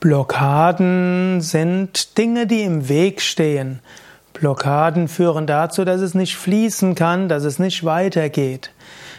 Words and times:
Blockaden 0.00 1.42
sind 1.42 2.16
Dinge, 2.16 2.46
die 2.46 2.62
im 2.62 2.88
Weg 2.88 3.20
stehen. 3.20 3.80
Blockaden 4.32 5.08
führen 5.08 5.46
dazu, 5.46 5.84
dass 5.84 6.00
es 6.00 6.14
nicht 6.14 6.38
fließen 6.38 6.94
kann, 6.94 7.28
dass 7.28 7.44
es 7.44 7.58
nicht 7.58 7.84
weitergeht. 7.84 8.70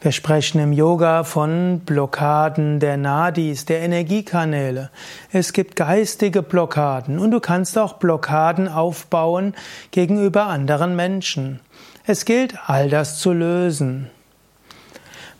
Wir 0.00 0.12
sprechen 0.12 0.62
im 0.62 0.72
Yoga 0.72 1.24
von 1.24 1.82
Blockaden 1.84 2.80
der 2.80 2.96
Nadis, 2.96 3.66
der 3.66 3.80
Energiekanäle. 3.80 4.88
Es 5.30 5.52
gibt 5.52 5.76
geistige 5.76 6.42
Blockaden 6.42 7.18
und 7.18 7.32
du 7.32 7.40
kannst 7.40 7.76
auch 7.76 7.98
Blockaden 7.98 8.66
aufbauen 8.66 9.52
gegenüber 9.90 10.46
anderen 10.46 10.96
Menschen. 10.96 11.60
Es 12.06 12.24
gilt, 12.24 12.54
all 12.66 12.88
das 12.88 13.18
zu 13.18 13.34
lösen. 13.34 14.08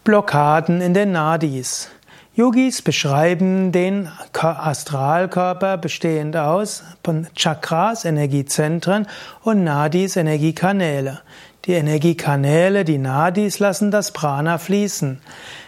Blockaden 0.04 0.82
in 0.82 0.92
den 0.92 1.12
Nadis. 1.12 1.88
Yogis 2.34 2.80
beschreiben 2.80 3.72
den 3.72 4.08
Astralkörper 4.32 5.76
bestehend 5.76 6.34
aus 6.34 6.82
von 7.04 7.26
Chakras, 7.36 8.06
Energiezentren 8.06 9.06
und 9.42 9.64
Nadis, 9.64 10.16
Energiekanäle. 10.16 11.20
Die 11.66 11.74
Energiekanäle, 11.74 12.86
die 12.86 12.96
Nadis 12.96 13.58
lassen 13.58 13.90
das 13.90 14.12
Prana 14.12 14.56
fließen. 14.56 15.20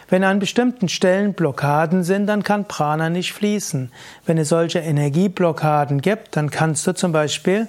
Wenn 0.09 0.23
an 0.23 0.39
bestimmten 0.39 0.89
Stellen 0.89 1.35
Blockaden 1.35 2.03
sind, 2.03 2.25
dann 2.25 2.41
kann 2.41 2.65
Prana 2.65 3.11
nicht 3.11 3.33
fließen. 3.33 3.91
Wenn 4.25 4.39
es 4.39 4.49
solche 4.49 4.79
Energieblockaden 4.79 6.01
gibt, 6.01 6.35
dann 6.35 6.49
kannst 6.49 6.87
du 6.87 6.93
zum 6.93 7.11
Beispiel 7.11 7.67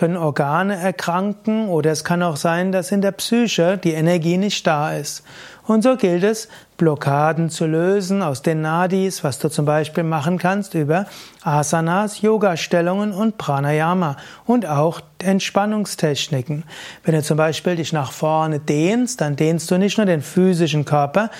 können 0.00 0.16
Organe 0.16 0.76
erkranken 0.76 1.68
oder 1.68 1.90
es 1.90 2.04
kann 2.04 2.22
auch 2.22 2.36
sein, 2.36 2.72
dass 2.72 2.90
in 2.90 3.02
der 3.02 3.12
Psyche 3.12 3.76
die 3.76 3.92
Energie 3.92 4.38
nicht 4.38 4.66
da 4.66 4.94
ist. 4.94 5.24
Und 5.66 5.82
so 5.82 5.98
gilt 5.98 6.24
es, 6.24 6.48
Blockaden 6.80 7.50
zu 7.50 7.66
lösen 7.66 8.22
aus 8.22 8.40
den 8.40 8.62
Nadis, 8.62 9.22
was 9.22 9.38
du 9.38 9.50
zum 9.50 9.66
Beispiel 9.66 10.02
machen 10.02 10.38
kannst 10.38 10.72
über 10.72 11.04
Asanas, 11.42 12.22
Yoga-Stellungen 12.22 13.12
und 13.12 13.36
Pranayama 13.36 14.16
und 14.46 14.64
auch 14.64 15.02
Entspannungstechniken. 15.22 16.64
Wenn 17.04 17.14
du 17.14 17.22
zum 17.22 17.36
Beispiel 17.36 17.76
dich 17.76 17.92
nach 17.92 18.12
vorne 18.12 18.60
dehnst, 18.60 19.20
dann 19.20 19.36
dehnst 19.36 19.70
du 19.70 19.76
nicht 19.76 19.98
nur 19.98 20.06
den 20.06 20.22
physischen 20.22 20.86
Körper 20.86 21.30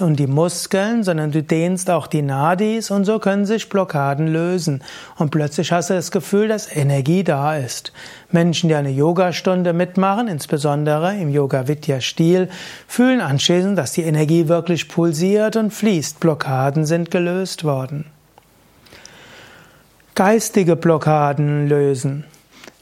und 0.00 0.18
die 0.18 0.26
Muskeln, 0.26 1.02
sondern 1.02 1.32
du 1.32 1.42
dehnst 1.42 1.88
auch 1.88 2.06
die 2.06 2.20
Nadis 2.20 2.90
und 2.90 3.06
so 3.06 3.18
können 3.18 3.46
sich 3.46 3.70
Blockaden 3.70 4.28
lösen. 4.28 4.82
Und 5.16 5.30
plötzlich 5.30 5.72
hast 5.72 5.88
du 5.88 5.94
das 5.94 6.10
Gefühl, 6.10 6.48
dass 6.48 6.74
Energie 6.74 7.24
da 7.24 7.56
ist. 7.56 7.92
Menschen, 8.30 8.68
die 8.68 8.74
eine 8.74 8.90
Yogastunde 8.90 9.72
mitmachen, 9.72 10.28
insbesondere 10.28 11.16
im 11.16 11.30
Yoga-Vidya-Stil, 11.30 12.48
fühlen 12.86 13.20
anschließend, 13.20 13.76
dass 13.76 13.92
die 13.92 14.02
Energie 14.02 14.48
wirklich 14.48 14.88
pulsiert 14.90 15.56
und 15.56 15.72
fließt. 15.72 16.20
Blockaden 16.20 16.84
sind 16.84 17.10
gelöst 17.10 17.64
worden. 17.64 18.06
Geistige 20.14 20.76
Blockaden 20.76 21.68
lösen. 21.68 22.24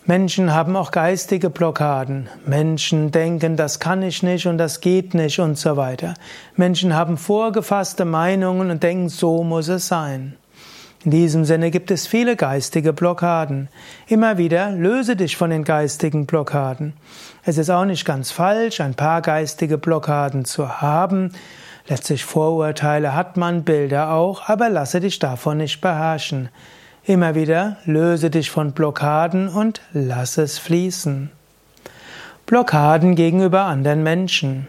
Menschen 0.07 0.55
haben 0.55 0.75
auch 0.75 0.91
geistige 0.91 1.51
Blockaden. 1.51 2.31
Menschen 2.47 3.11
denken, 3.11 3.57
das 3.57 3.79
kann 3.79 4.03
ich 4.03 4.23
nicht 4.23 4.47
und 4.47 4.57
das 4.57 4.81
geht 4.81 5.13
nicht 5.13 5.39
und 5.39 5.59
so 5.59 5.77
weiter. 5.77 6.15
Menschen 6.57 6.95
haben 6.95 7.19
vorgefasste 7.19 8.07
Meinungen 8.07 8.71
und 8.71 8.83
denken, 8.83 9.11
so 9.11 9.45
muss 9.45 9.69
es 9.69 9.87
sein. 9.87 10.35
In 11.05 11.11
diesem 11.11 11.45
Sinne 11.45 11.71
gibt 11.71 11.91
es 11.91 12.07
viele 12.07 12.37
geistige 12.37 12.93
Blockaden. 12.93 13.69
Immer 14.09 14.39
wieder 14.39 14.71
löse 14.71 15.15
dich 15.15 15.37
von 15.37 15.51
den 15.51 15.63
geistigen 15.63 16.27
Blockaden. 16.27 16.95
Es 17.45 17.59
ist 17.59 17.71
auch 17.71 17.85
nicht 17.85 18.05
ganz 18.05 18.31
falsch, 18.31 18.81
ein 18.81 18.95
paar 18.95 19.23
geistige 19.23 19.79
Blockaden 19.79 20.45
zu 20.45 20.81
haben. 20.81 21.33
Letztlich 21.89 22.23
Vorurteile 22.23 23.15
hat 23.15 23.39
man, 23.39 23.65
Bilder 23.65 24.13
auch, 24.13 24.49
aber 24.49 24.69
lasse 24.69 25.01
dich 25.01 25.19
davon 25.19 25.57
nicht 25.57 25.81
beherrschen. 25.81 26.51
Immer 27.05 27.35
wieder 27.35 27.79
löse 27.87 28.29
dich 28.29 28.51
von 28.51 28.73
Blockaden 28.73 29.49
und 29.49 29.81
lass 29.95 30.37
es 30.37 30.59
fließen. 30.59 31.31
Blockaden 32.45 33.15
gegenüber 33.15 33.63
anderen 33.63 34.03
Menschen. 34.03 34.69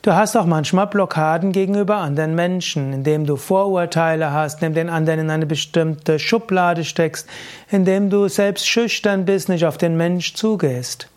Du 0.00 0.14
hast 0.14 0.34
auch 0.34 0.46
manchmal 0.46 0.86
Blockaden 0.86 1.52
gegenüber 1.52 1.96
anderen 1.96 2.34
Menschen, 2.34 2.94
indem 2.94 3.26
du 3.26 3.36
Vorurteile 3.36 4.32
hast, 4.32 4.62
indem 4.62 4.74
den 4.74 4.88
anderen 4.88 5.20
in 5.20 5.30
eine 5.30 5.46
bestimmte 5.46 6.18
Schublade 6.18 6.84
steckst, 6.84 7.28
indem 7.70 8.08
du 8.08 8.28
selbst 8.28 8.66
schüchtern 8.66 9.26
bist, 9.26 9.50
nicht 9.50 9.66
auf 9.66 9.76
den 9.76 9.98
Mensch 9.98 10.32
zugehst. 10.32 11.08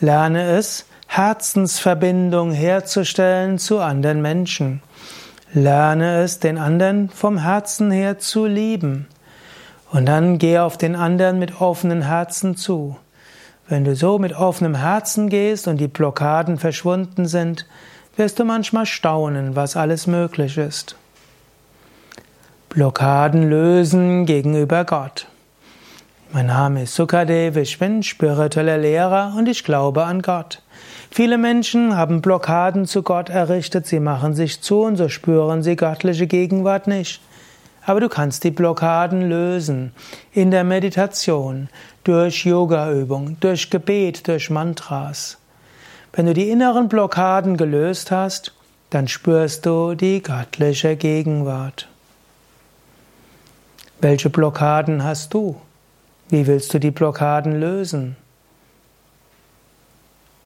Lerne 0.00 0.42
es, 0.42 0.84
Herzensverbindung 1.06 2.52
herzustellen 2.52 3.58
zu 3.58 3.78
anderen 3.78 4.22
Menschen. 4.22 4.82
Lerne 5.52 6.22
es, 6.22 6.40
den 6.40 6.58
anderen 6.58 7.08
vom 7.10 7.38
Herzen 7.38 7.90
her 7.90 8.18
zu 8.18 8.46
lieben. 8.46 9.06
Und 9.92 10.06
dann 10.06 10.38
gehe 10.38 10.62
auf 10.62 10.76
den 10.76 10.96
anderen 10.96 11.38
mit 11.38 11.60
offenen 11.60 12.02
Herzen 12.02 12.56
zu. 12.56 12.96
Wenn 13.68 13.84
du 13.84 13.94
so 13.94 14.18
mit 14.18 14.34
offenem 14.34 14.74
Herzen 14.74 15.28
gehst 15.28 15.68
und 15.68 15.78
die 15.78 15.88
Blockaden 15.88 16.58
verschwunden 16.58 17.26
sind, 17.26 17.66
wirst 18.16 18.38
du 18.38 18.44
manchmal 18.44 18.86
staunen, 18.86 19.56
was 19.56 19.76
alles 19.76 20.06
möglich 20.06 20.58
ist. 20.58 20.96
Blockaden 22.68 23.48
lösen 23.48 24.26
gegenüber 24.26 24.84
Gott. 24.84 25.28
Mein 26.34 26.46
Name 26.46 26.82
ist 26.82 26.96
Sukadev, 26.96 27.56
ich 27.56 27.78
bin 27.78 28.02
spiritueller 28.02 28.76
Lehrer 28.76 29.34
und 29.38 29.48
ich 29.48 29.62
glaube 29.62 30.02
an 30.04 30.20
Gott. 30.20 30.62
Viele 31.08 31.38
Menschen 31.38 31.96
haben 31.96 32.22
Blockaden 32.22 32.86
zu 32.86 33.04
Gott 33.04 33.30
errichtet, 33.30 33.86
sie 33.86 34.00
machen 34.00 34.34
sich 34.34 34.60
zu 34.60 34.80
und 34.80 34.96
so 34.96 35.08
spüren 35.08 35.62
sie 35.62 35.76
göttliche 35.76 36.26
Gegenwart 36.26 36.88
nicht. 36.88 37.20
Aber 37.86 38.00
du 38.00 38.08
kannst 38.08 38.42
die 38.42 38.50
Blockaden 38.50 39.28
lösen 39.28 39.92
in 40.32 40.50
der 40.50 40.64
Meditation, 40.64 41.68
durch 42.02 42.44
Yogaübung, 42.44 43.36
durch 43.38 43.70
Gebet, 43.70 44.26
durch 44.26 44.50
Mantras. 44.50 45.38
Wenn 46.14 46.26
du 46.26 46.34
die 46.34 46.50
inneren 46.50 46.88
Blockaden 46.88 47.56
gelöst 47.56 48.10
hast, 48.10 48.52
dann 48.90 49.06
spürst 49.06 49.66
du 49.66 49.94
die 49.94 50.20
göttliche 50.20 50.96
Gegenwart. 50.96 51.86
Welche 54.00 54.30
Blockaden 54.30 55.04
hast 55.04 55.32
du? 55.32 55.60
Wie 56.28 56.46
willst 56.46 56.72
du 56.72 56.80
die 56.80 56.90
Blockaden 56.90 57.60
lösen? 57.60 58.16